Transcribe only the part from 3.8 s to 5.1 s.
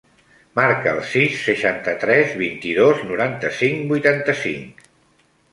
vuitanta-cinc.